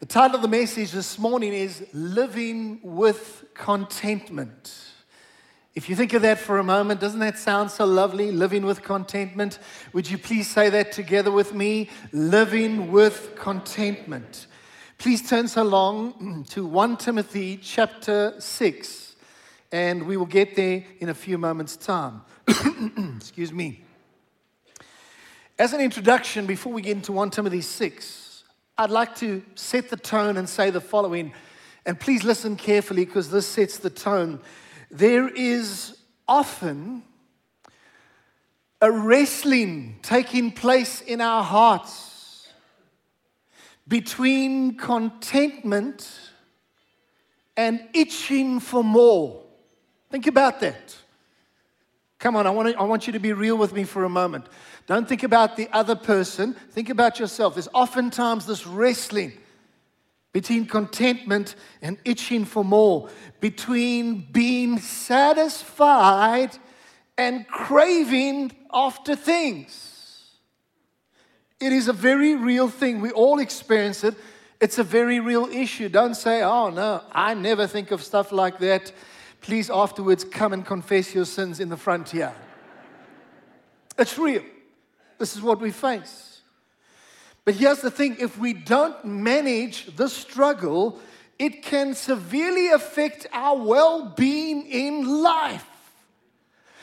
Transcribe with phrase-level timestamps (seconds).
[0.00, 4.72] The title of the message this morning is Living with Contentment.
[5.74, 8.30] If you think of that for a moment, doesn't that sound so lovely?
[8.30, 9.58] Living with contentment.
[9.92, 11.90] Would you please say that together with me?
[12.12, 14.46] Living with contentment.
[14.98, 19.16] Please turn so long to 1 Timothy chapter 6,
[19.72, 22.20] and we will get there in a few moments' time.
[23.16, 23.82] Excuse me.
[25.58, 28.27] As an introduction, before we get into 1 Timothy 6,
[28.80, 31.32] I'd like to set the tone and say the following.
[31.84, 34.40] And please listen carefully because this sets the tone.
[34.88, 35.98] There is
[36.28, 37.02] often
[38.80, 42.48] a wrestling taking place in our hearts
[43.88, 46.08] between contentment
[47.56, 49.42] and itching for more.
[50.08, 50.96] Think about that.
[52.20, 54.08] Come on, I want, to, I want you to be real with me for a
[54.08, 54.46] moment.
[54.88, 57.54] Don't think about the other person, think about yourself.
[57.54, 59.34] There's oftentimes this wrestling
[60.32, 66.56] between contentment and itching for more, between being satisfied
[67.18, 70.38] and craving after things.
[71.60, 73.02] It is a very real thing.
[73.02, 74.14] We all experience it.
[74.58, 75.90] It's a very real issue.
[75.90, 78.90] Don't say, oh no, I never think of stuff like that.
[79.42, 82.14] Please, afterwards, come and confess your sins in the front.
[83.98, 84.42] It's real.
[85.18, 86.40] This is what we face.
[87.44, 91.00] But here's the thing if we don't manage the struggle,
[91.38, 95.64] it can severely affect our well being in life.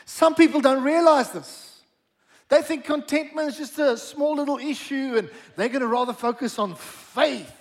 [0.05, 1.81] Some people don't realize this.
[2.47, 6.59] They think contentment is just a small little issue and they're going to rather focus
[6.59, 7.51] on faith.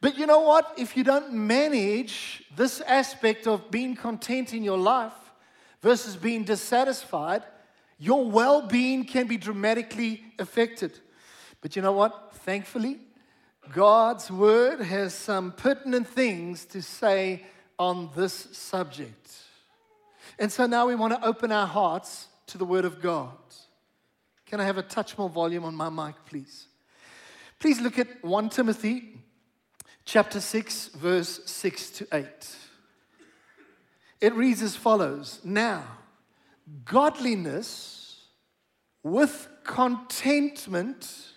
[0.00, 0.74] But you know what?
[0.78, 5.12] If you don't manage this aspect of being content in your life
[5.82, 7.42] versus being dissatisfied,
[8.00, 10.98] your well being can be dramatically affected.
[11.60, 12.32] But you know what?
[12.32, 12.98] Thankfully,
[13.72, 17.44] God's word has some pertinent things to say
[17.78, 19.30] on this subject.
[20.38, 23.36] And so now we want to open our hearts to the word of God.
[24.46, 26.68] Can I have a touch more volume on my mic, please?
[27.58, 29.18] Please look at 1 Timothy
[30.06, 32.26] chapter 6 verse 6 to 8.
[34.22, 35.84] It reads as follows: Now
[36.84, 37.99] godliness
[39.02, 41.32] with contentment.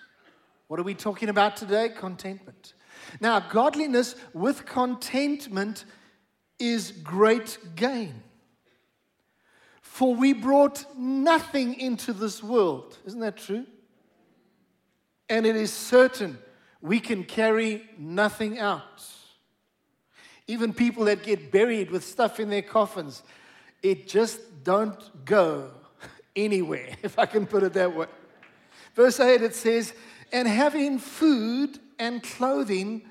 [0.68, 1.90] What are we talking about today?
[1.90, 2.74] Contentment.
[3.19, 5.85] Now, godliness with contentment
[6.59, 8.24] is great gain.
[9.81, 12.97] For we brought nothing into this world.
[13.06, 13.66] Isn't that true?
[15.30, 16.38] And it is certain
[16.81, 19.06] we can carry nothing out.
[20.47, 23.24] Even people that get buried with stuff in their coffins,
[23.81, 25.72] it just don't go
[26.36, 28.08] anywhere, if I can put it that way.
[28.96, 29.94] Verse 8 it says,
[30.32, 33.04] And having food and clothing,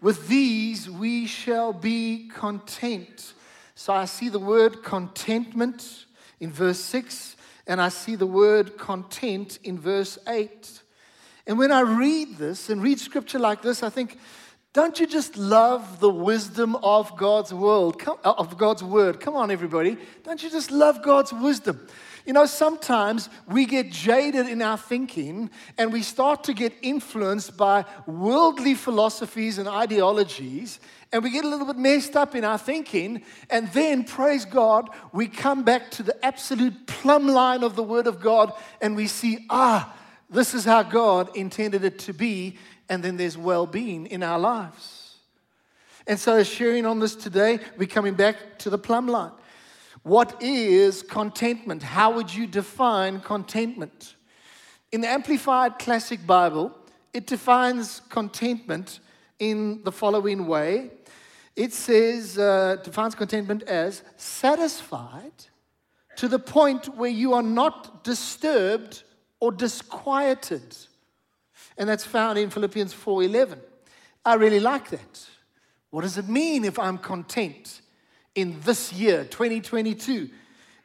[0.00, 3.34] with these we shall be content.
[3.74, 6.06] So I see the word contentment
[6.40, 7.36] in verse 6,
[7.66, 10.82] and I see the word content in verse 8.
[11.46, 14.18] And when I read this and read scripture like this, I think,
[14.72, 19.20] don't you just love the wisdom of God's world, uh, of God's word?
[19.20, 19.98] Come on, everybody.
[20.24, 21.86] Don't you just love God's wisdom?
[22.24, 27.56] You know, sometimes we get jaded in our thinking and we start to get influenced
[27.56, 30.78] by worldly philosophies and ideologies,
[31.12, 33.22] and we get a little bit messed up in our thinking.
[33.50, 38.06] And then, praise God, we come back to the absolute plumb line of the Word
[38.06, 39.92] of God and we see, ah,
[40.30, 42.56] this is how God intended it to be
[42.88, 45.16] and then there's well being in our lives.
[46.06, 49.32] And so, sharing on this today, we're coming back to the plumb line.
[50.02, 51.82] What is contentment?
[51.82, 54.16] How would you define contentment?
[54.90, 56.76] In the Amplified Classic Bible,
[57.12, 59.00] it defines contentment
[59.38, 60.90] in the following way
[61.54, 65.32] it says, uh, defines contentment as satisfied
[66.16, 69.02] to the point where you are not disturbed
[69.38, 70.76] or disquieted
[71.76, 73.60] and that's found in Philippians 4:11.
[74.24, 75.26] I really like that.
[75.90, 77.81] What does it mean if I'm content
[78.34, 80.30] in this year, 2022?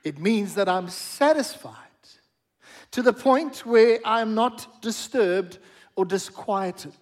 [0.04, 1.76] It means that I'm satisfied
[2.92, 5.60] to the point where I'm not disturbed
[5.96, 6.94] or disquieted.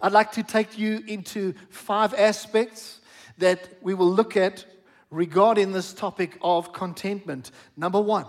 [0.00, 3.00] I'd like to take you into five aspects
[3.38, 4.64] that we will look at
[5.10, 7.50] regarding this topic of contentment.
[7.76, 8.26] Number one,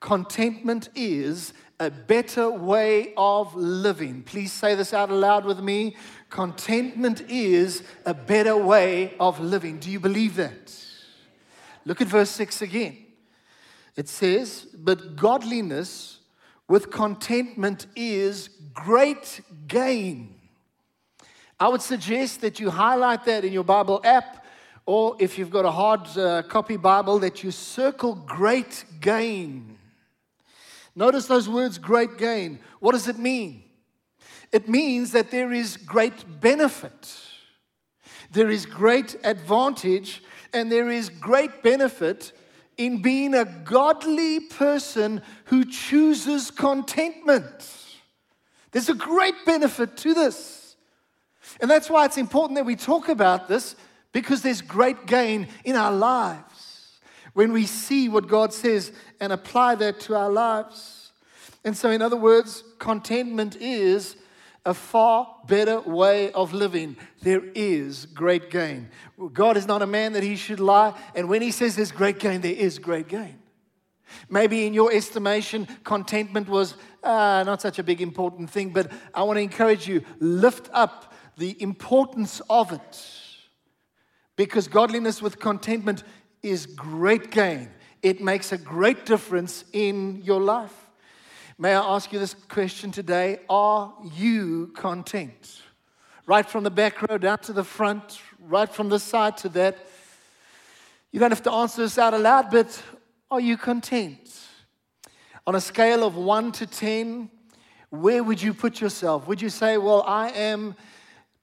[0.00, 4.22] contentment is a better way of living.
[4.22, 5.96] Please say this out loud with me.
[6.32, 9.78] Contentment is a better way of living.
[9.78, 10.74] Do you believe that?
[11.84, 12.96] Look at verse 6 again.
[13.96, 16.20] It says, But godliness
[16.68, 20.34] with contentment is great gain.
[21.60, 24.46] I would suggest that you highlight that in your Bible app,
[24.86, 29.76] or if you've got a hard uh, copy Bible, that you circle great gain.
[30.96, 32.58] Notice those words, great gain.
[32.80, 33.64] What does it mean?
[34.52, 37.16] It means that there is great benefit,
[38.30, 40.22] there is great advantage,
[40.52, 42.32] and there is great benefit
[42.76, 47.70] in being a godly person who chooses contentment.
[48.70, 50.76] There's a great benefit to this.
[51.60, 53.76] And that's why it's important that we talk about this
[54.12, 56.98] because there's great gain in our lives
[57.34, 61.12] when we see what God says and apply that to our lives.
[61.64, 64.16] And so, in other words, contentment is
[64.64, 66.96] a far better way of living.
[67.22, 68.90] There is great gain.
[69.32, 70.96] God is not a man that he should lie.
[71.14, 73.38] And when he says there's great gain, there is great gain.
[74.28, 79.22] Maybe in your estimation, contentment was uh, not such a big important thing, but I
[79.22, 83.02] want to encourage you lift up the importance of it.
[84.36, 86.04] Because godliness with contentment
[86.42, 87.70] is great gain.
[88.02, 90.81] It makes a great difference in your life.
[91.62, 93.38] May I ask you this question today?
[93.48, 95.62] Are you content?
[96.26, 99.78] Right from the back row down to the front, right from this side to that.
[101.12, 102.82] You don't have to answer this out aloud, but
[103.30, 104.40] are you content?
[105.46, 107.30] On a scale of 1 to 10,
[107.90, 109.28] where would you put yourself?
[109.28, 110.74] Would you say, Well, I am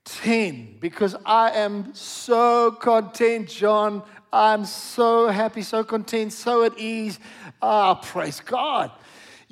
[0.04, 4.02] 10 because I am so content, John.
[4.30, 7.18] I'm so happy, so content, so at ease.
[7.62, 8.90] Ah, oh, praise God.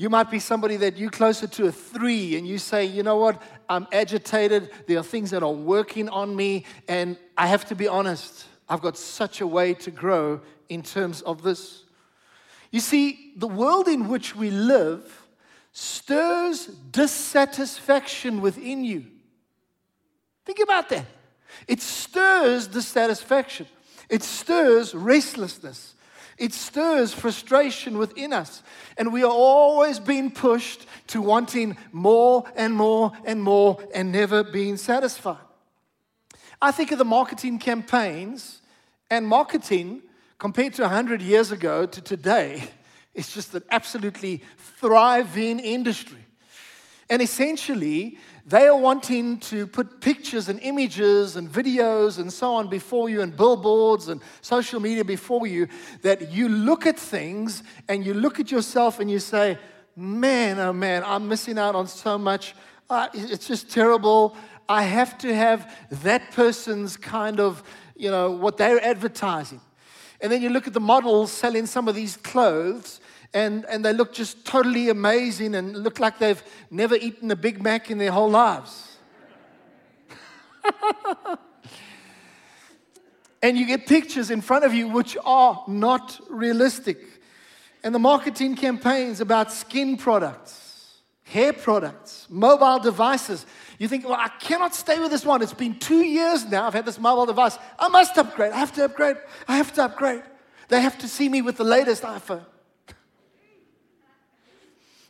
[0.00, 3.17] You might be somebody that you're closer to a three and you say, you know
[3.17, 4.71] what, I'm agitated.
[4.87, 8.47] There are things that are working on me, and I have to be honest.
[8.69, 11.83] I've got such a way to grow in terms of this.
[12.71, 15.27] You see, the world in which we live
[15.73, 19.05] stirs dissatisfaction within you.
[20.45, 21.06] Think about that.
[21.67, 23.67] It stirs dissatisfaction,
[24.09, 25.97] it stirs restlessness,
[26.38, 28.62] it stirs frustration within us.
[28.96, 34.44] And we are always being pushed to wanting more and more and more and never
[34.44, 35.38] being satisfied.
[36.61, 38.62] I think of the marketing campaigns,
[39.11, 40.02] and marketing
[40.38, 42.70] compared to 100 years ago to today
[43.14, 44.43] is just an absolutely
[44.81, 46.25] thriving industry.
[47.10, 52.69] And essentially, they are wanting to put pictures and images and videos and so on
[52.69, 55.69] before you, and billboards and social media before you,
[56.02, 59.58] that you look at things and you look at yourself and you say,
[59.96, 62.55] Man, oh man, I'm missing out on so much.
[62.88, 64.37] Uh, it's just terrible.
[64.69, 67.62] I have to have that person's kind of,
[67.96, 69.61] you know, what they're advertising.
[70.20, 73.00] And then you look at the models selling some of these clothes,
[73.34, 77.62] and, and they look just totally amazing and look like they've never eaten a Big
[77.62, 78.96] Mac in their whole lives.
[83.42, 86.98] and you get pictures in front of you which are not realistic.
[87.84, 93.44] And the marketing campaigns about skin products, hair products, mobile devices.
[93.78, 95.42] You think, well, I cannot stay with this one.
[95.42, 96.66] It's been two years now.
[96.66, 97.56] I've had this mobile device.
[97.78, 98.52] I must upgrade.
[98.52, 99.16] I have to upgrade.
[99.46, 100.22] I have to upgrade.
[100.69, 102.44] They have to see me with the latest iPhone.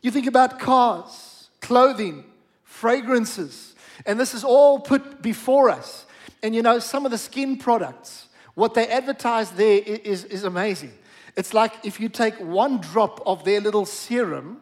[0.00, 2.24] You think about cars, clothing,
[2.64, 3.74] fragrances,
[4.06, 6.06] and this is all put before us.
[6.42, 10.92] And you know, some of the skin products, what they advertise there is, is amazing.
[11.36, 14.60] It's like if you take one drop of their little serum,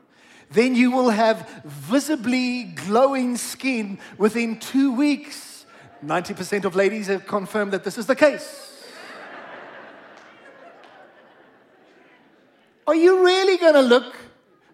[0.50, 5.66] then you will have visibly glowing skin within two weeks.
[6.04, 8.62] 90% of ladies have confirmed that this is the case.
[12.86, 14.14] Are you really going to look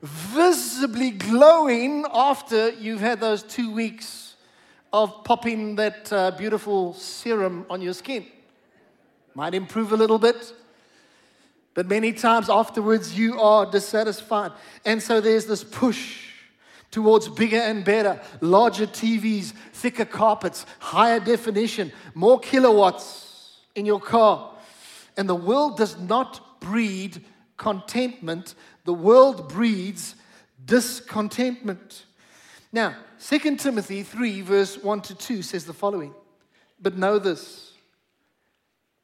[0.03, 4.35] visibly glowing after you've had those two weeks
[4.93, 8.27] of popping that uh, beautiful serum on your skin.
[9.35, 10.53] Might improve a little bit,
[11.75, 14.53] but many times afterwards you are dissatisfied.
[14.85, 16.29] And so there's this push
[16.91, 24.51] towards bigger and better, larger TVs, thicker carpets, higher definition, more kilowatts in your car.
[25.17, 27.25] And the world does not breed
[27.57, 30.15] contentment, the world breeds
[30.65, 32.05] discontentment.
[32.73, 36.15] Now, 2 Timothy 3, verse 1 to 2 says the following
[36.81, 37.73] But know this,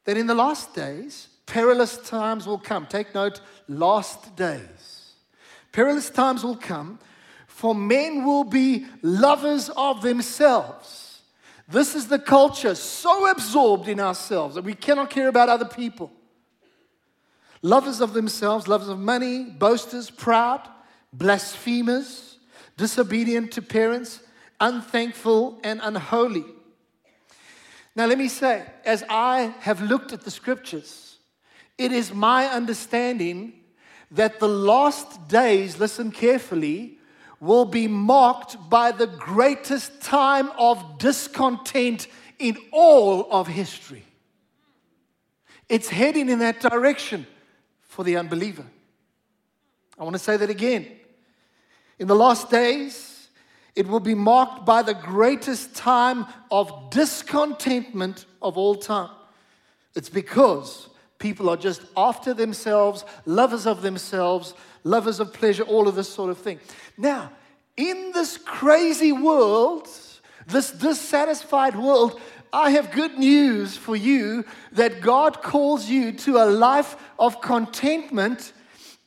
[0.05, 2.85] that in the last days, perilous times will come.
[2.87, 5.13] Take note, last days.
[5.71, 6.99] Perilous times will come,
[7.47, 11.21] for men will be lovers of themselves.
[11.67, 16.11] This is the culture so absorbed in ourselves that we cannot care about other people
[17.61, 20.67] lovers of themselves, lovers of money, boasters, proud,
[21.11, 22.37] blasphemers,
[22.77, 24.21] disobedient to parents,
[24.59, 26.45] unthankful, and unholy.
[27.95, 31.17] Now, let me say, as I have looked at the scriptures,
[31.77, 33.53] it is my understanding
[34.11, 36.97] that the last days, listen carefully,
[37.39, 44.03] will be marked by the greatest time of discontent in all of history.
[45.67, 47.27] It's heading in that direction
[47.89, 48.65] for the unbeliever.
[49.97, 50.87] I want to say that again.
[51.97, 53.27] In the last days,
[53.75, 59.09] it will be marked by the greatest time of discontentment of all time.
[59.95, 64.53] It's because people are just after themselves, lovers of themselves,
[64.83, 66.59] lovers of pleasure, all of this sort of thing.
[66.97, 67.31] Now,
[67.75, 69.89] in this crazy world,
[70.47, 76.45] this dissatisfied world, I have good news for you that God calls you to a
[76.45, 78.53] life of contentment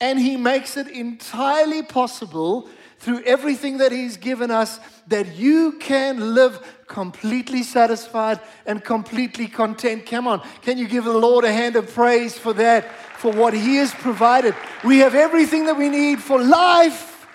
[0.01, 2.69] and He makes it entirely possible
[2.99, 10.07] through everything that He's given us that you can live completely satisfied and completely content.
[10.07, 13.55] Come on, can you give the Lord a hand of praise for that, for what
[13.55, 14.55] He has provided?
[14.85, 17.27] We have everything that we need for life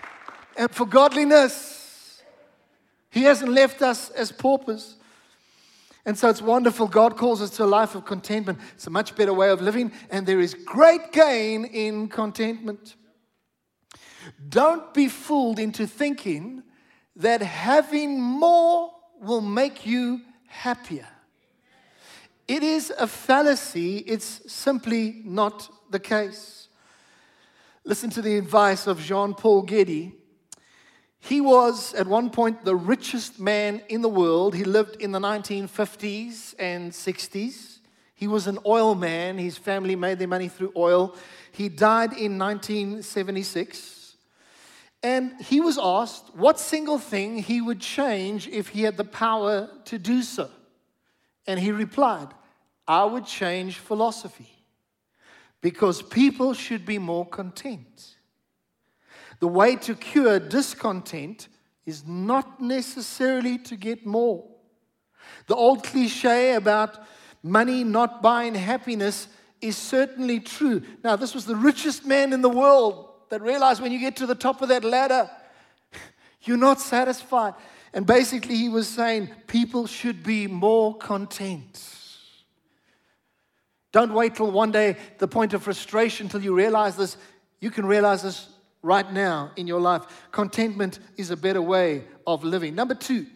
[0.56, 2.22] and for godliness.
[3.10, 4.97] He hasn't left us as paupers.
[6.08, 6.88] And so it's wonderful.
[6.88, 8.60] God calls us to a life of contentment.
[8.76, 12.96] It's a much better way of living, and there is great gain in contentment.
[14.48, 16.64] Don't be fooled into thinking
[17.18, 21.10] that having more will make you happier.
[22.48, 26.70] It is a fallacy, it's simply not the case.
[27.84, 30.16] Listen to the advice of Jean Paul Getty.
[31.20, 34.56] He was at one point the richest man in the world.
[34.56, 37.80] He lived in the 1950s and 60s.
[38.14, 39.38] He was an oil man.
[39.38, 41.16] His family made their money through oil.
[41.52, 44.16] He died in 1976.
[45.04, 49.70] And he was asked what single thing he would change if he had the power
[49.86, 50.50] to do so.
[51.46, 52.28] And he replied,
[52.88, 54.50] I would change philosophy
[55.62, 58.17] because people should be more content.
[59.39, 61.48] The way to cure discontent
[61.86, 64.46] is not necessarily to get more.
[65.48, 67.00] The old cliche about
[67.44, 69.27] money not buying happiness
[69.62, 70.82] is certainly true.
[71.03, 74.25] Now, this was the richest man in the world that realized when you get to
[74.25, 75.29] the top of that ladder,
[76.41, 77.53] you're not satisfied.
[77.94, 81.84] And basically, he was saying people should be more content.
[83.91, 87.17] Don't wait till one day, the point of frustration, till you realize this.
[87.60, 88.48] You can realize this
[88.88, 90.03] right now in your life.
[90.32, 92.74] Contentment is a better way of living.
[92.74, 93.27] Number two,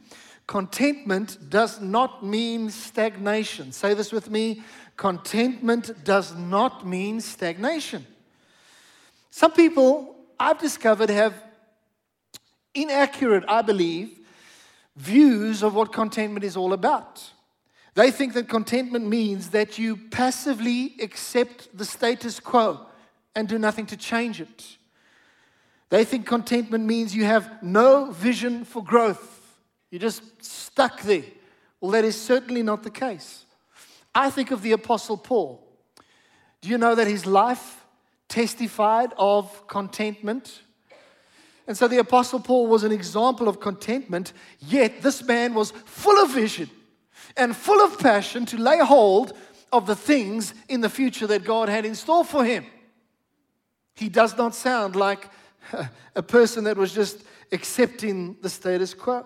[0.47, 3.71] contentment does not mean stagnation.
[3.71, 4.63] Say this with me
[5.01, 8.05] contentment does not mean stagnation.
[9.31, 11.33] Some people I've discovered have
[12.75, 14.19] inaccurate, I believe,
[14.95, 17.31] views of what contentment is all about.
[17.95, 22.85] They think that contentment means that you passively accept the status quo
[23.35, 24.77] and do nothing to change it.
[25.91, 29.57] They think contentment means you have no vision for growth.
[29.91, 31.25] You're just stuck there.
[31.81, 33.45] Well, that is certainly not the case.
[34.15, 35.61] I think of the Apostle Paul.
[36.61, 37.85] Do you know that his life
[38.29, 40.61] testified of contentment?
[41.67, 46.23] And so the Apostle Paul was an example of contentment, yet this man was full
[46.23, 46.69] of vision
[47.35, 49.33] and full of passion to lay hold
[49.73, 52.65] of the things in the future that God had in store for him.
[53.93, 55.29] He does not sound like
[56.15, 59.25] a person that was just accepting the status quo.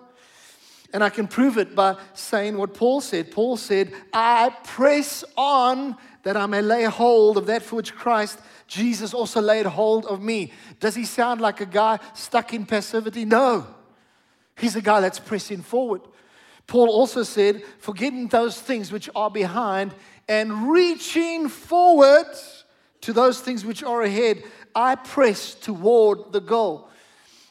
[0.92, 3.30] And I can prove it by saying what Paul said.
[3.30, 8.38] Paul said, I press on that I may lay hold of that for which Christ
[8.66, 10.52] Jesus also laid hold of me.
[10.80, 13.24] Does he sound like a guy stuck in passivity?
[13.24, 13.66] No.
[14.56, 16.02] He's a guy that's pressing forward.
[16.66, 19.94] Paul also said, forgetting those things which are behind
[20.28, 22.26] and reaching forward
[23.02, 24.42] to those things which are ahead.
[24.76, 26.90] I press toward the goal.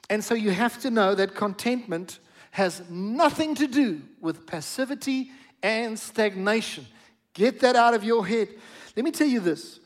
[0.09, 2.19] And so you have to know that contentment
[2.51, 5.31] has nothing to do with passivity
[5.63, 6.85] and stagnation.
[7.33, 8.49] Get that out of your head.
[8.95, 9.79] Let me tell you this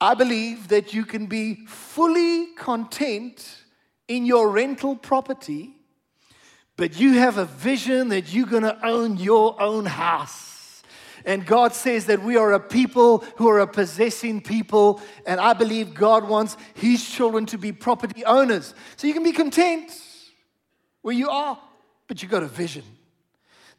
[0.00, 3.64] I believe that you can be fully content
[4.06, 5.74] in your rental property,
[6.76, 10.45] but you have a vision that you're going to own your own house.
[11.26, 15.02] And God says that we are a people who are a possessing people.
[15.26, 18.74] And I believe God wants His children to be property owners.
[18.96, 19.90] So you can be content
[21.02, 21.58] where you are,
[22.06, 22.84] but you've got a vision.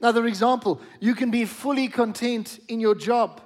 [0.02, 3.42] Another example, you can be fully content in your job,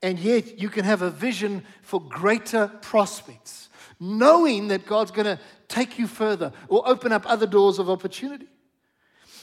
[0.00, 3.68] and yet you can have a vision for greater prospects,
[3.98, 8.46] knowing that God's going to take you further or open up other doors of opportunity.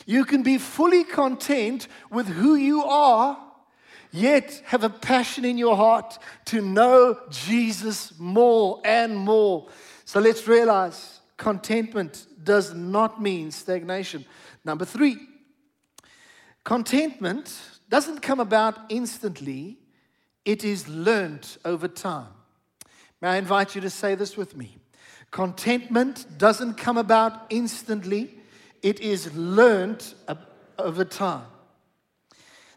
[0.05, 3.37] You can be fully content with who you are
[4.11, 9.67] yet have a passion in your heart to know Jesus more and more.
[10.05, 14.25] So let's realize contentment does not mean stagnation.
[14.65, 15.17] Number three,
[16.63, 19.77] contentment doesn't come about instantly,
[20.45, 22.29] it is learned over time.
[23.21, 24.77] May I invite you to say this with me?
[25.31, 28.39] Contentment doesn't come about instantly,
[28.81, 30.35] it is learned uh,
[30.77, 31.45] over time.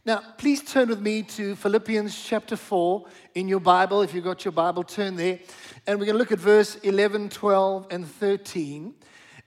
[0.04, 3.04] Now, please turn with me to Philippians chapter 4
[3.36, 4.02] in your Bible.
[4.02, 5.38] If you've got your Bible, turn there.
[5.86, 8.94] And we're going to look at verse 11, 12, and 13.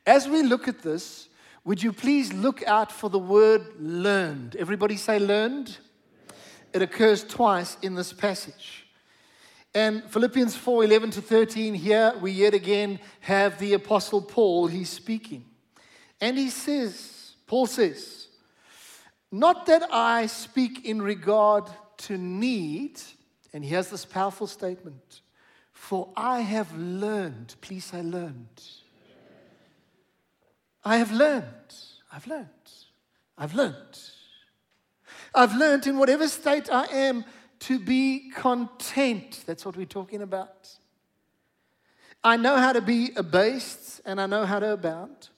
[0.06, 1.28] As we look at this,
[1.66, 4.56] would you please look out for the word learned?
[4.56, 5.76] Everybody say learned.
[6.72, 8.88] It occurs twice in this passage.
[9.74, 14.90] And Philippians 4 11 to 13, here we yet again have the Apostle Paul, he's
[14.90, 15.44] speaking.
[16.22, 18.25] And he says, Paul says,
[19.32, 21.66] not that I speak in regard
[21.98, 23.02] to need,
[23.54, 25.22] and he has this powerful statement
[25.86, 28.64] for I have learned, please I learned.
[30.84, 31.76] I have learned,
[32.12, 32.48] I've learned,
[33.38, 34.00] I've learned.
[35.36, 37.24] I've learned in whatever state I am
[37.60, 39.44] to be content.
[39.46, 40.70] That's what we're talking about.
[42.24, 45.30] I know how to be abased and I know how to abound.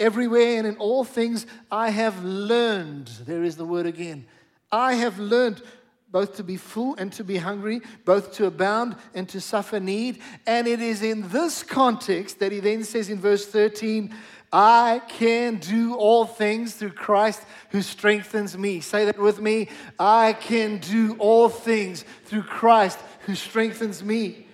[0.00, 3.08] Everywhere and in all things, I have learned.
[3.26, 4.26] There is the word again.
[4.72, 5.62] I have learned
[6.10, 10.20] both to be full and to be hungry, both to abound and to suffer need.
[10.46, 14.14] And it is in this context that he then says in verse 13,
[14.52, 18.78] I can do all things through Christ who strengthens me.
[18.78, 19.68] Say that with me.
[19.98, 24.46] I can do all things through Christ who strengthens me.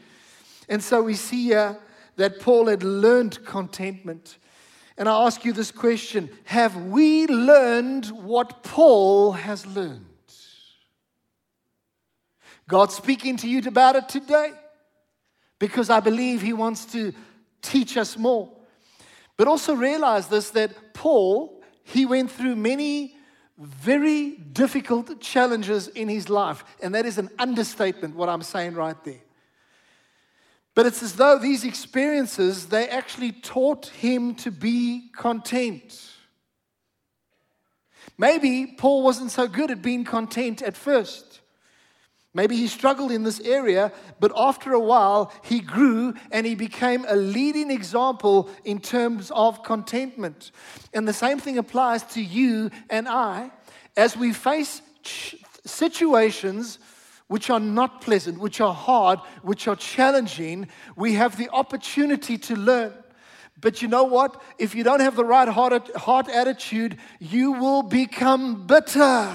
[0.70, 1.78] And so we see here
[2.16, 4.38] that Paul had learned contentment.
[5.00, 10.04] And I ask you this question Have we learned what Paul has learned?
[12.68, 14.52] God's speaking to you about it today
[15.58, 17.14] because I believe He wants to
[17.62, 18.52] teach us more.
[19.38, 23.16] But also realize this that Paul, he went through many
[23.56, 26.62] very difficult challenges in his life.
[26.82, 29.20] And that is an understatement, what I'm saying right there.
[30.74, 36.10] But it's as though these experiences, they actually taught him to be content.
[38.16, 41.40] Maybe Paul wasn't so good at being content at first.
[42.32, 47.04] Maybe he struggled in this area, but after a while, he grew and he became
[47.08, 50.52] a leading example in terms of contentment.
[50.94, 53.50] And the same thing applies to you and I
[53.96, 54.80] as we face
[55.64, 56.78] situations
[57.30, 60.66] which are not pleasant, which are hard, which are challenging,
[60.96, 62.92] we have the opportunity to learn.
[63.60, 64.42] But you know what?
[64.58, 69.32] If you don't have the right heart, heart attitude, you will become bitter.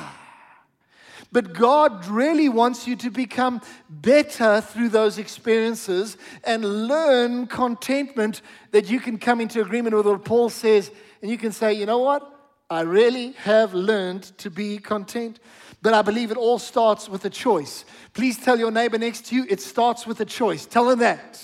[1.31, 8.89] But God really wants you to become better through those experiences and learn contentment that
[8.89, 10.91] you can come into agreement with what Paul says.
[11.21, 12.29] And you can say, you know what?
[12.69, 15.39] I really have learned to be content.
[15.85, 17.85] But I believe it all starts with a choice.
[18.15, 20.65] Please tell your neighbor next to you, it starts with a choice.
[20.65, 21.39] Tell them that.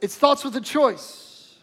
[0.00, 1.56] It starts with a choice.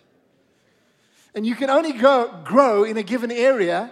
[1.34, 3.90] And you can only grow in a given area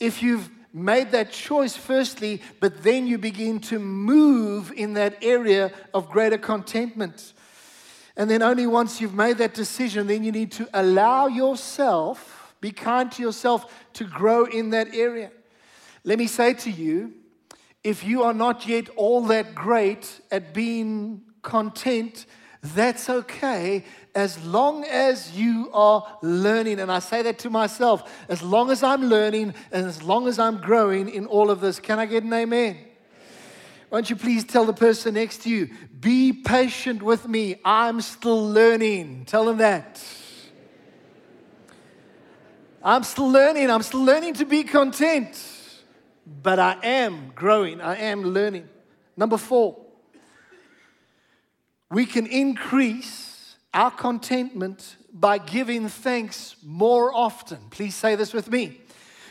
[0.00, 5.70] if you've made that choice firstly, but then you begin to move in that area
[5.94, 7.32] of greater contentment.
[8.16, 12.72] And then only once you've made that decision, then you need to allow yourself, be
[12.72, 15.30] kind to yourself, to grow in that area.
[16.06, 17.12] Let me say to you
[17.82, 22.26] if you are not yet all that great at being content,
[22.62, 26.78] that's okay as long as you are learning.
[26.78, 30.38] And I say that to myself as long as I'm learning and as long as
[30.38, 31.80] I'm growing in all of this.
[31.80, 32.78] Can I get an amen?
[33.90, 37.56] Won't you please tell the person next to you, be patient with me.
[37.64, 39.24] I'm still learning.
[39.24, 40.00] Tell them that.
[42.80, 43.70] I'm still learning.
[43.72, 45.55] I'm still learning to be content
[46.26, 48.68] but I am growing, I am learning.
[49.16, 49.76] Number four,
[51.90, 57.58] we can increase our contentment by giving thanks more often.
[57.70, 58.80] Please say this with me.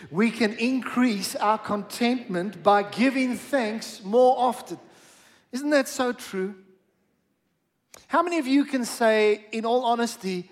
[0.09, 4.79] We can increase our contentment by giving thanks more often.
[5.51, 6.55] Isn't that so true?
[8.07, 10.49] How many of you can say, in all honesty,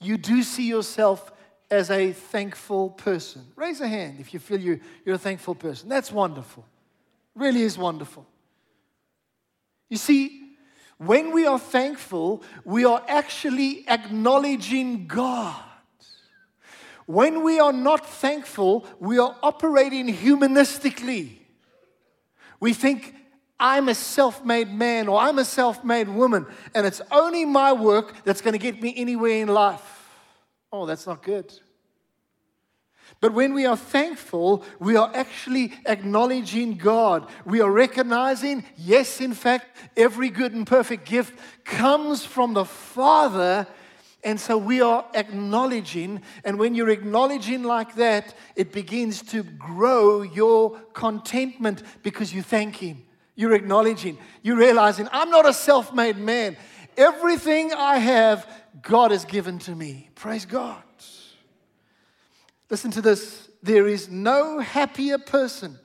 [0.00, 1.32] you do see yourself
[1.70, 3.44] as a thankful person?
[3.56, 5.88] Raise a hand if you feel you, you're a thankful person.
[5.88, 6.64] That's wonderful.
[7.34, 8.26] Really is wonderful.
[9.88, 10.42] You see,
[10.98, 15.62] when we are thankful, we are actually acknowledging God.
[17.04, 21.38] When we are not thankful, we are operating humanistically.
[22.58, 23.14] We think
[23.60, 27.72] I'm a self made man or I'm a self made woman, and it's only my
[27.72, 29.95] work that's going to get me anywhere in life.
[30.72, 31.52] Oh, that's not good.
[33.20, 37.28] But when we are thankful, we are actually acknowledging God.
[37.44, 43.66] We are recognizing, yes, in fact, every good and perfect gift comes from the Father.
[44.24, 50.22] And so we are acknowledging, and when you're acknowledging like that, it begins to grow
[50.22, 53.04] your contentment because you thank Him.
[53.36, 56.56] You're acknowledging, you're realizing, I'm not a self made man.
[56.96, 58.50] Everything I have,
[58.82, 60.10] God has given to me.
[60.14, 60.82] Praise God.
[62.70, 63.48] Listen to this.
[63.62, 65.78] There is no happier person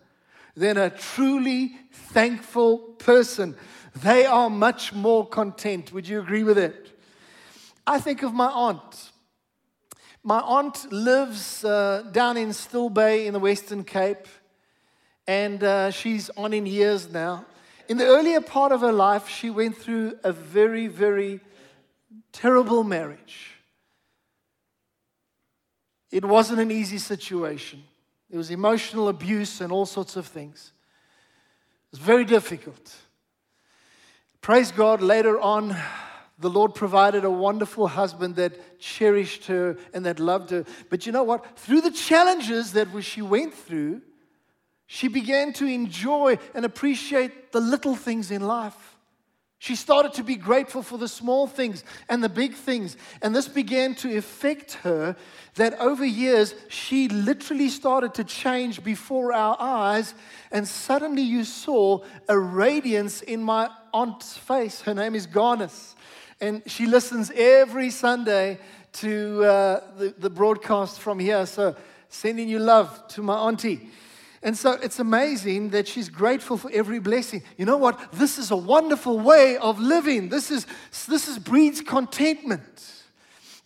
[0.56, 3.56] than a truly thankful person.
[3.96, 5.94] They are much more content.
[5.94, 6.98] Would you agree with it?
[7.86, 9.12] I think of my aunt.
[10.24, 14.28] My aunt lives uh, down in Still Bay in the Western Cape
[15.28, 17.46] and uh, she's on in years now.
[17.88, 21.40] In the earlier part of her life, she went through a very, very
[22.32, 23.56] terrible marriage.
[26.12, 27.84] It wasn't an easy situation.
[28.30, 30.74] There was emotional abuse and all sorts of things.
[31.88, 32.96] It was very difficult.
[34.42, 35.76] Praise God, later on,
[36.40, 40.66] the Lord provided a wonderful husband that cherished her and that loved her.
[40.90, 41.58] But you know what?
[41.58, 44.02] Through the challenges that she went through,
[44.88, 48.91] she began to enjoy and appreciate the little things in life.
[49.62, 52.98] She started to be grateful for the small things and the big things.
[53.22, 55.16] And this began to affect her
[55.54, 60.16] that over years, she literally started to change before our eyes.
[60.52, 64.82] And suddenly you saw a radiance in my aunt's face.
[64.82, 65.94] Her name is Garnis.
[66.40, 68.58] And she listens every Sunday
[68.94, 71.46] to uh, the, the broadcast from here.
[71.46, 71.76] So
[72.10, 73.92] sending you love to my auntie.
[74.44, 77.44] And so it's amazing that she's grateful for every blessing.
[77.58, 78.12] You know what?
[78.12, 80.30] This is a wonderful way of living.
[80.30, 80.66] This is
[81.08, 82.94] this is breeds contentment.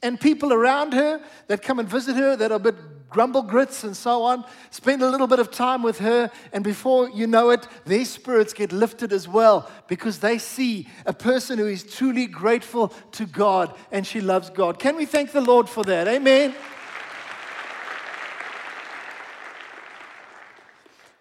[0.03, 2.75] And people around her that come and visit her that are a bit
[3.09, 7.09] grumble grits and so on, spend a little bit of time with her, and before
[7.09, 11.65] you know it, their spirits get lifted as well because they see a person who
[11.65, 14.79] is truly grateful to God and she loves God.
[14.79, 16.09] Can we thank the Lord for that?
[16.09, 16.53] Amen.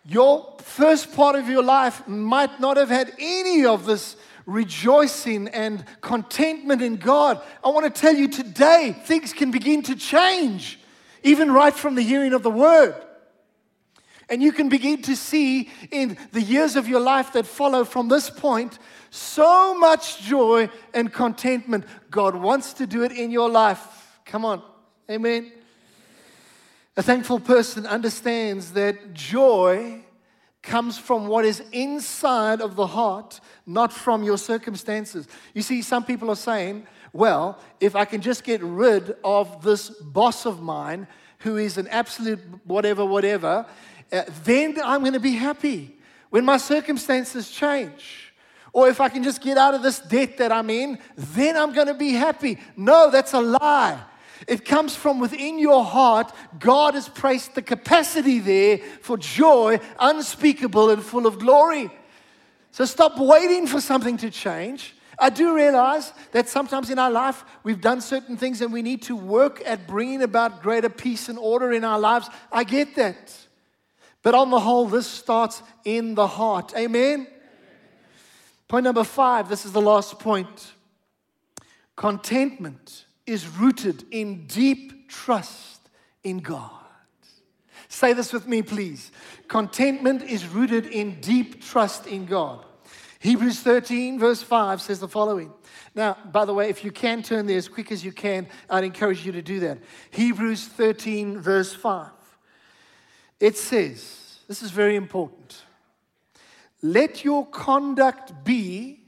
[0.07, 5.85] Your first part of your life might not have had any of this rejoicing and
[6.03, 7.41] contentment in God.
[7.65, 10.79] I want to tell you today, things can begin to change,
[11.23, 12.95] even right from the hearing of the word.
[14.29, 18.09] And you can begin to see in the years of your life that follow from
[18.09, 18.79] this point
[19.11, 21.85] so much joy and contentment.
[22.11, 24.19] God wants to do it in your life.
[24.25, 24.63] Come on.
[25.11, 25.53] Amen.
[26.97, 30.05] A thankful person understands that joy
[30.63, 35.27] comes from what is inside of the heart, not from your circumstances.
[35.55, 39.91] You see, some people are saying, well, if I can just get rid of this
[39.91, 43.67] boss of mine who is an absolute whatever, whatever,
[44.13, 45.97] uh, then I'm going to be happy
[46.31, 48.33] when my circumstances change.
[48.73, 51.73] Or if I can just get out of this debt that I'm in, then I'm
[51.73, 52.59] going to be happy.
[52.77, 54.01] No, that's a lie.
[54.47, 56.33] It comes from within your heart.
[56.59, 61.91] God has placed the capacity there for joy, unspeakable and full of glory.
[62.73, 64.95] So stop waiting for something to change.
[65.19, 69.03] I do realize that sometimes in our life we've done certain things and we need
[69.03, 72.29] to work at bringing about greater peace and order in our lives.
[72.51, 73.33] I get that.
[74.23, 76.73] But on the whole, this starts in the heart.
[76.77, 77.29] Amen?
[78.67, 80.73] Point number five this is the last point
[81.97, 85.89] contentment is rooted in deep trust
[86.23, 86.71] in God.
[87.89, 89.13] Say this with me, please.
[89.49, 92.65] Contentment is rooted in deep trust in God.
[93.21, 95.53] Hebrews 13, verse 5 says the following.
[95.95, 98.85] Now, by the way, if you can turn there as quick as you can, I'd
[98.85, 99.79] encourage you to do that.
[100.11, 102.11] Hebrews 13, verse 5.
[103.41, 105.63] It says, this is very important.
[106.83, 109.05] Let your conduct be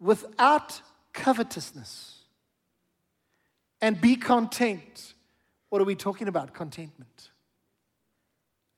[0.00, 0.80] without
[1.12, 2.19] covetousness
[3.80, 5.14] and be content.
[5.68, 6.52] What are we talking about?
[6.52, 7.30] Contentment.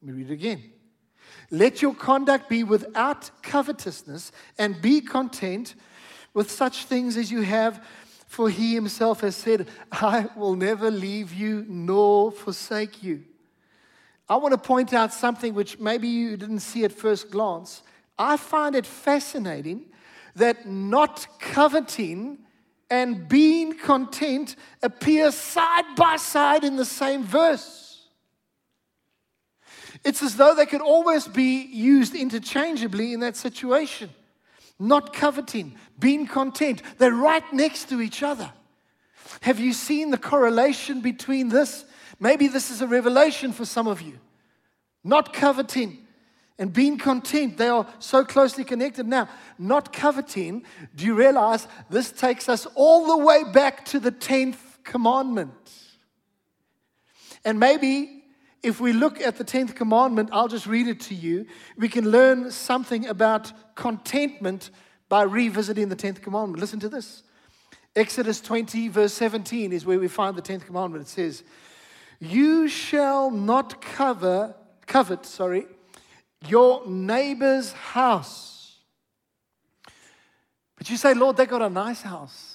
[0.00, 0.62] Let me read it again.
[1.50, 5.74] Let your conduct be without covetousness and be content
[6.34, 7.84] with such things as you have,
[8.26, 13.24] for he himself has said, I will never leave you nor forsake you.
[14.28, 17.82] I want to point out something which maybe you didn't see at first glance.
[18.18, 19.86] I find it fascinating
[20.36, 22.38] that not coveting
[22.92, 28.06] and being content appear side by side in the same verse.
[30.04, 34.10] It's as though they could almost be used interchangeably in that situation.
[34.78, 36.82] Not coveting, being content.
[36.98, 38.52] They're right next to each other.
[39.40, 41.86] Have you seen the correlation between this?
[42.20, 44.18] Maybe this is a revelation for some of you.
[45.02, 46.01] Not coveting
[46.62, 49.04] and being content, they are so closely connected.
[49.04, 54.12] Now, not coveting, do you realize this takes us all the way back to the
[54.12, 55.72] 10th commandment?
[57.44, 58.22] And maybe
[58.62, 61.46] if we look at the 10th commandment, I'll just read it to you.
[61.76, 64.70] We can learn something about contentment
[65.08, 66.60] by revisiting the 10th commandment.
[66.60, 67.24] Listen to this.
[67.96, 71.06] Exodus 20, verse 17 is where we find the 10th commandment.
[71.06, 71.42] It says,
[72.20, 74.54] You shall not cover,
[74.86, 75.66] covet, sorry,
[76.48, 78.76] your neighbor's house.
[80.76, 82.52] But you say, Lord, they got a nice house.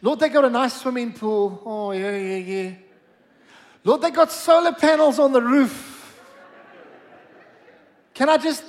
[0.00, 1.62] Lord, they got a nice swimming pool.
[1.64, 2.74] Oh, yeah, yeah, yeah.
[3.84, 6.20] Lord, they got solar panels on the roof.
[8.14, 8.64] Can I just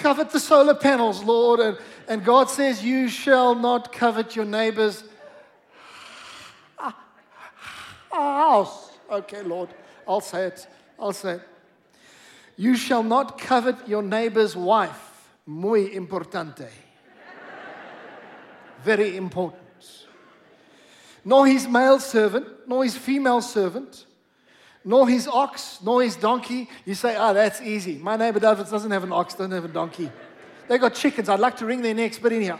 [0.00, 1.60] covet the solar panels, Lord?
[1.60, 5.04] And, and God says, You shall not covet your neighbor's
[8.10, 8.90] house.
[9.10, 9.68] Okay, Lord,
[10.06, 10.66] I'll say it.
[10.98, 11.42] I'll say it.
[12.56, 15.28] You shall not covet your neighbor's wife.
[15.46, 16.68] Muy importante.
[18.82, 19.64] Very important
[21.24, 24.04] nor his male servant, nor his female servant,
[24.84, 26.68] nor his ox, nor his donkey.
[26.84, 27.94] You say, oh, that's easy.
[27.96, 30.10] My neighbor doesn't have an ox, doesn't have a donkey.
[30.68, 31.28] They got chickens.
[31.28, 32.58] I'd like to wring their necks, but anyhow.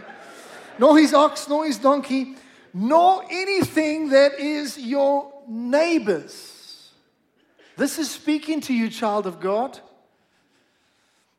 [0.78, 2.36] Nor his ox, nor his donkey,
[2.72, 6.53] nor anything that is your neighbor's.
[7.76, 9.80] This is speaking to you, child of God.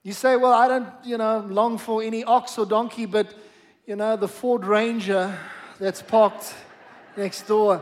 [0.03, 3.33] You say, well, I don't, you know, long for any ox or donkey, but,
[3.85, 5.37] you know, the Ford Ranger
[5.79, 6.53] that's parked
[7.15, 7.81] next door.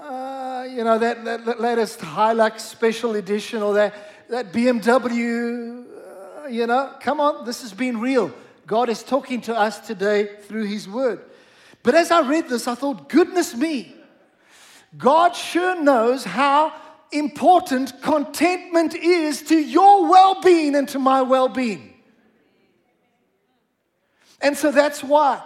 [0.00, 3.94] Uh, you know, that, that, that, latest Hilux special edition or that,
[4.28, 5.84] that BMW,
[6.44, 8.32] uh, you know, come on, this has been real.
[8.68, 11.20] God is talking to us today through His Word.
[11.82, 13.92] But as I read this, I thought, goodness me,
[14.96, 16.72] God sure knows how
[17.12, 21.94] important contentment is to your well being and to my well being.
[24.40, 25.42] And so that's why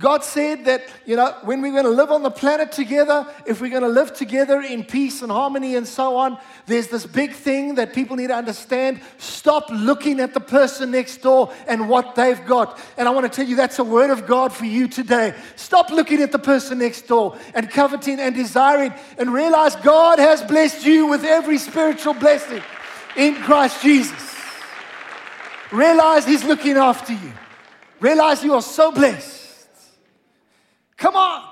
[0.00, 3.60] God said that, you know, when we're going to live on the planet together, if
[3.60, 7.32] we're going to live together in peace and harmony and so on, there's this big
[7.32, 9.00] thing that people need to understand.
[9.16, 12.78] Stop looking at the person next door and what they've got.
[12.96, 15.34] And I want to tell you that's a word of God for you today.
[15.56, 20.42] Stop looking at the person next door and coveting and desiring and realize God has
[20.42, 22.62] blessed you with every spiritual blessing
[23.16, 24.36] in Christ Jesus.
[25.72, 27.32] Realize He's looking after you.
[27.98, 29.37] Realize you are so blessed.
[30.98, 31.48] Come on.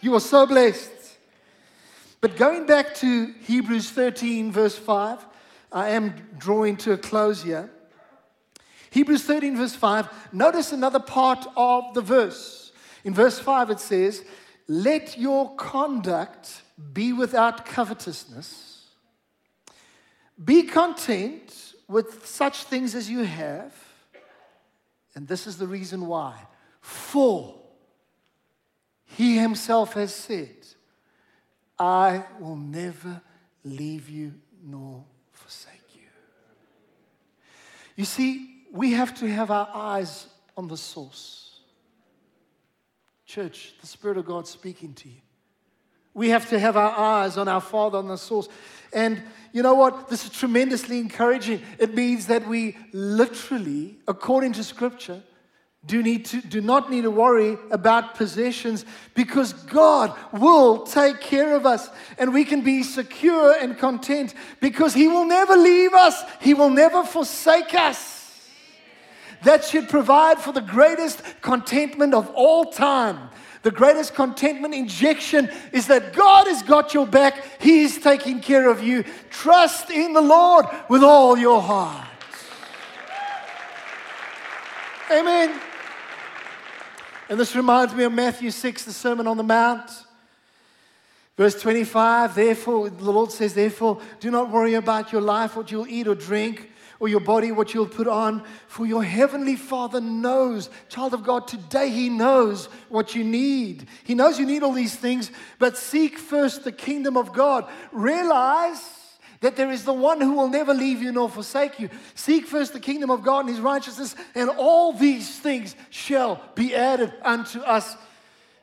[0.00, 0.90] You are so blessed.
[2.20, 5.24] But going back to Hebrews 13, verse 5,
[5.70, 7.70] I am drawing to a close here.
[8.90, 12.72] Hebrews 13, verse 5, notice another part of the verse.
[13.04, 14.24] In verse 5, it says,
[14.66, 18.86] Let your conduct be without covetousness.
[20.42, 23.74] Be content with such things as you have.
[25.14, 26.34] And this is the reason why.
[26.80, 27.63] For
[29.16, 30.56] he himself has said,
[31.78, 33.20] I will never
[33.64, 36.02] leave you nor forsake you.
[37.96, 41.60] You see, we have to have our eyes on the source.
[43.24, 45.20] Church, the Spirit of God speaking to you.
[46.12, 48.48] We have to have our eyes on our Father, on the source.
[48.92, 49.20] And
[49.52, 50.08] you know what?
[50.08, 51.62] This is tremendously encouraging.
[51.78, 55.22] It means that we literally, according to Scripture,
[55.86, 61.54] do, need to, do not need to worry about possessions because God will take care
[61.54, 66.22] of us and we can be secure and content because He will never leave us,
[66.40, 68.22] He will never forsake us.
[69.42, 73.28] That should provide for the greatest contentment of all time.
[73.62, 78.82] The greatest contentment injection is that God has got your back, He's taking care of
[78.82, 79.04] you.
[79.30, 82.06] Trust in the Lord with all your heart.
[85.10, 85.60] Amen.
[87.28, 89.90] And this reminds me of Matthew 6, the Sermon on the Mount.
[91.36, 95.88] Verse 25, therefore, the Lord says, therefore, do not worry about your life, what you'll
[95.88, 100.70] eat or drink, or your body, what you'll put on, for your heavenly Father knows.
[100.88, 103.88] Child of God, today He knows what you need.
[104.04, 107.68] He knows you need all these things, but seek first the kingdom of God.
[107.90, 108.80] Realize
[109.44, 111.90] that there is the one who will never leave you nor forsake you.
[112.14, 116.74] Seek first the kingdom of God and his righteousness, and all these things shall be
[116.74, 117.94] added unto us.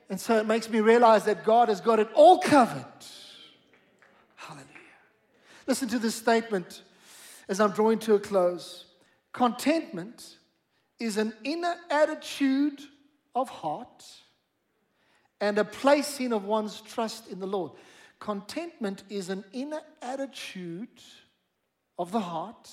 [0.10, 2.84] And so it makes me realize that God has got it all covered.
[4.38, 4.66] Hallelujah.
[5.68, 6.82] Listen to this statement
[7.48, 8.86] as I'm drawing to a close.
[9.34, 10.36] Contentment
[11.00, 12.82] is an inner attitude
[13.36, 14.04] of heart
[15.40, 17.72] and a placing of one's trust in the Lord.
[18.22, 21.02] Contentment is an inner attitude
[21.98, 22.70] of the heart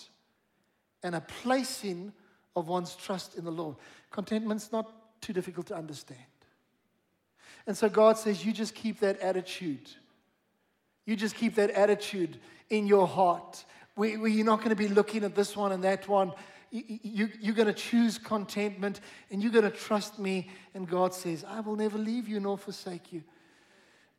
[1.02, 2.12] and a placing
[2.54, 3.76] of one's trust in the Lord.
[4.10, 6.20] Contentment's not too difficult to understand.
[7.66, 9.88] And so God says, You just keep that attitude.
[11.06, 15.24] You just keep that attitude in your heart where, you're not going to be looking
[15.24, 16.32] at this one and that one.
[16.70, 20.50] You, you're going to choose contentment and you're going to trust me.
[20.74, 23.22] And God says, I will never leave you nor forsake you.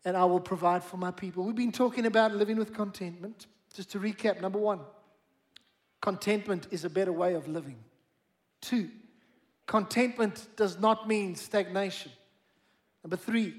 [0.06, 1.44] And I will provide for my people.
[1.44, 3.48] We've been talking about living with contentment.
[3.76, 4.80] Just to recap number one,
[6.02, 7.78] contentment is a better way of living.
[8.62, 8.90] Two,
[9.66, 12.12] contentment does not mean stagnation.
[13.04, 13.54] Number three,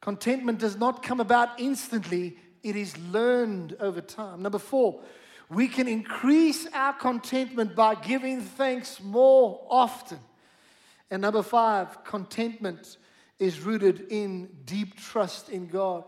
[0.00, 4.42] contentment does not come about instantly, it is learned over time.
[4.42, 5.00] Number four,
[5.50, 10.18] we can increase our contentment by giving thanks more often.
[11.10, 12.98] And number five, contentment
[13.38, 16.04] is rooted in deep trust in God.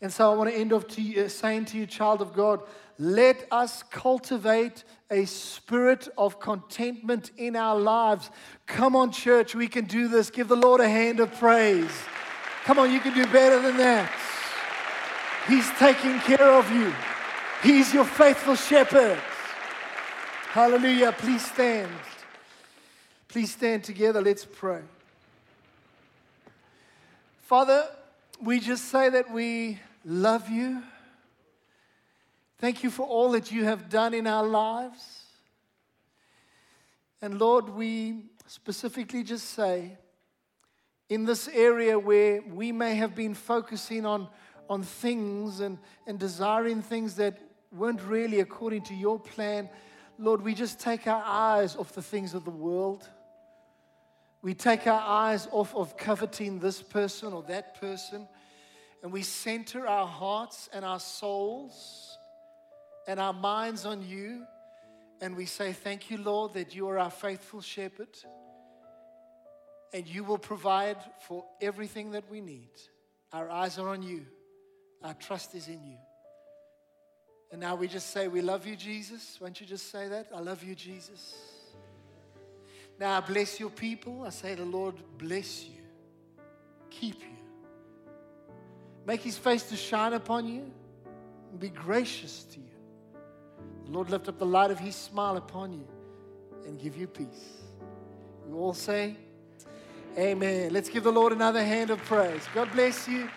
[0.00, 2.32] And so I want to end off to you, uh, saying to you, child of
[2.32, 2.62] God,
[2.98, 8.30] let us cultivate a spirit of contentment in our lives.
[8.66, 10.30] Come on, church, we can do this.
[10.30, 11.90] Give the Lord a hand of praise.
[12.64, 14.10] Come on, you can do better than that.
[15.48, 16.92] He's taking care of you,
[17.62, 19.18] He's your faithful shepherd.
[20.50, 21.12] Hallelujah.
[21.12, 21.90] Please stand.
[23.28, 24.22] Please stand together.
[24.22, 24.80] Let's pray.
[27.48, 27.88] Father,
[28.42, 30.82] we just say that we love you.
[32.58, 35.22] Thank you for all that you have done in our lives.
[37.22, 39.96] And Lord, we specifically just say,
[41.08, 44.28] in this area where we may have been focusing on,
[44.68, 47.38] on things and, and desiring things that
[47.72, 49.70] weren't really according to your plan,
[50.18, 53.08] Lord, we just take our eyes off the things of the world.
[54.42, 58.28] We take our eyes off of coveting this person or that person,
[59.02, 62.18] and we center our hearts and our souls
[63.06, 64.44] and our minds on you.
[65.20, 68.16] And we say, Thank you, Lord, that you are our faithful shepherd
[69.92, 72.70] and you will provide for everything that we need.
[73.32, 74.26] Our eyes are on you,
[75.02, 75.96] our trust is in you.
[77.50, 79.38] And now we just say, We love you, Jesus.
[79.40, 80.28] Won't you just say that?
[80.34, 81.34] I love you, Jesus.
[82.98, 84.24] Now I bless your people.
[84.24, 85.82] I say, The Lord bless you,
[86.90, 87.36] keep you,
[89.06, 90.70] make his face to shine upon you,
[91.50, 92.68] and be gracious to you.
[93.88, 95.88] The Lord, lift up the light of His smile upon you
[96.66, 97.62] and give you peace.
[98.46, 99.16] We all say,
[100.18, 100.72] Amen.
[100.72, 102.42] Let's give the Lord another hand of praise.
[102.54, 103.30] God bless you.